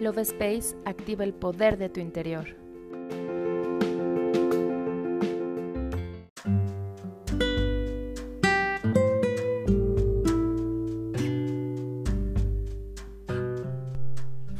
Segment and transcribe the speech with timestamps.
[0.00, 2.56] Love Space activa el poder de tu interior.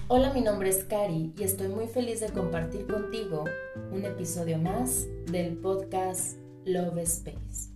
[0.09, 3.45] Hola, mi nombre es Cari y estoy muy feliz de compartir contigo
[3.93, 6.37] un episodio más del podcast
[6.67, 7.71] Love Space.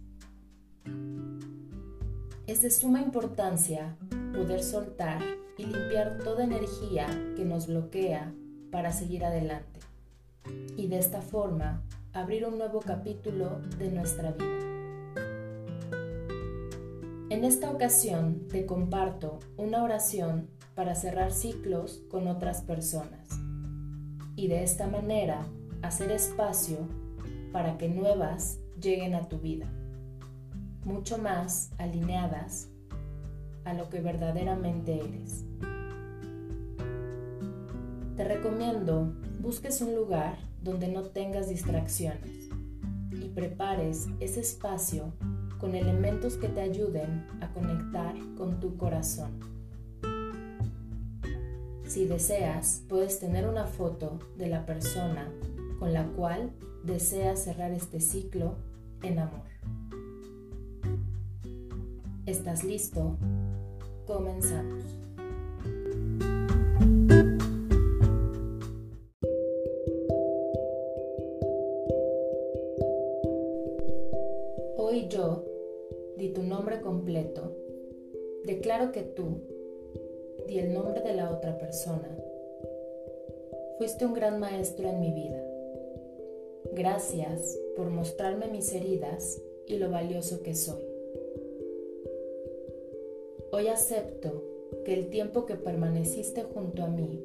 [2.46, 3.96] Es de suma importancia
[4.34, 5.22] poder soltar
[5.56, 7.06] y limpiar toda energía
[7.36, 8.34] que nos bloquea
[8.70, 9.80] para seguir adelante
[10.76, 14.64] y de esta forma abrir un nuevo capítulo de nuestra vida.
[17.30, 23.28] En esta ocasión te comparto una oración para cerrar ciclos con otras personas
[24.36, 25.46] y de esta manera
[25.82, 26.78] hacer espacio
[27.52, 29.72] para que nuevas lleguen a tu vida,
[30.84, 32.73] mucho más alineadas
[33.64, 35.44] a lo que verdaderamente eres.
[38.16, 42.48] Te recomiendo busques un lugar donde no tengas distracciones
[43.10, 45.12] y prepares ese espacio
[45.58, 49.40] con elementos que te ayuden a conectar con tu corazón.
[51.86, 55.30] Si deseas, puedes tener una foto de la persona
[55.78, 56.52] con la cual
[56.82, 58.56] deseas cerrar este ciclo
[59.02, 59.42] en amor.
[62.26, 63.18] ¿Estás listo?
[64.06, 64.84] Comenzamos.
[74.76, 75.44] Hoy yo,
[76.18, 77.56] di tu nombre completo,
[78.44, 79.40] declaro que tú,
[80.46, 82.14] di el nombre de la otra persona,
[83.78, 85.42] fuiste un gran maestro en mi vida.
[86.72, 90.93] Gracias por mostrarme mis heridas y lo valioso que soy.
[93.52, 94.42] Hoy acepto
[94.84, 97.24] que el tiempo que permaneciste junto a mí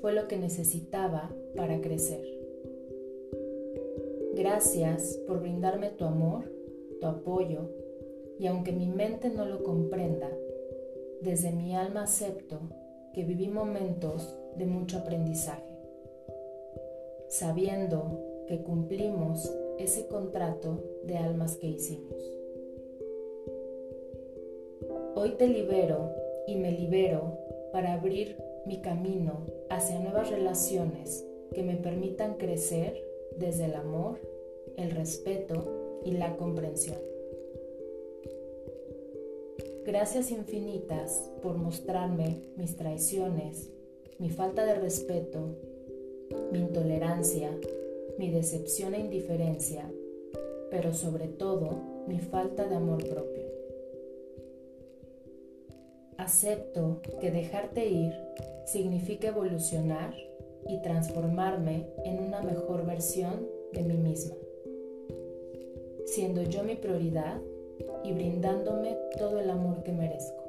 [0.00, 2.24] fue lo que necesitaba para crecer.
[4.34, 6.50] Gracias por brindarme tu amor,
[7.00, 7.70] tu apoyo,
[8.38, 10.30] y aunque mi mente no lo comprenda,
[11.20, 12.60] desde mi alma acepto
[13.12, 15.78] que viví momentos de mucho aprendizaje,
[17.28, 22.41] sabiendo que cumplimos ese contrato de almas que hicimos.
[25.24, 26.10] Hoy te libero
[26.48, 27.38] y me libero
[27.70, 31.24] para abrir mi camino hacia nuevas relaciones
[31.54, 33.00] que me permitan crecer
[33.38, 34.18] desde el amor,
[34.76, 36.98] el respeto y la comprensión.
[39.86, 43.70] Gracias infinitas por mostrarme mis traiciones,
[44.18, 45.54] mi falta de respeto,
[46.50, 47.48] mi intolerancia,
[48.18, 49.88] mi decepción e indiferencia,
[50.68, 51.76] pero sobre todo
[52.08, 53.61] mi falta de amor propio.
[56.22, 58.12] Acepto que dejarte ir
[58.64, 60.14] significa evolucionar
[60.68, 64.36] y transformarme en una mejor versión de mí misma,
[66.04, 67.40] siendo yo mi prioridad
[68.04, 70.44] y brindándome todo el amor que merezco.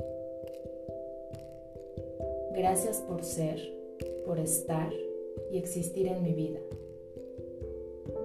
[2.51, 3.59] Gracias por ser,
[4.27, 4.93] por estar
[5.51, 6.59] y existir en mi vida.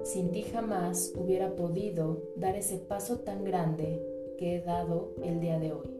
[0.02, 4.02] Sin ti jamás hubiera podido dar ese paso tan grande
[4.36, 5.97] que he dado el día de hoy.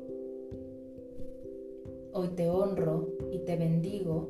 [2.13, 4.29] Hoy te honro y te bendigo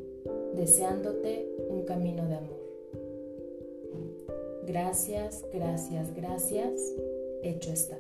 [0.55, 2.59] deseándote un camino de amor.
[4.67, 6.73] Gracias, gracias, gracias.
[7.43, 7.97] Hecho está.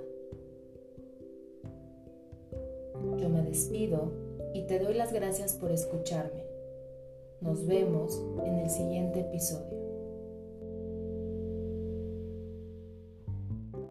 [3.16, 4.12] Yo me despido
[4.52, 6.44] y te doy las gracias por escucharme.
[7.40, 9.87] Nos vemos en el siguiente episodio.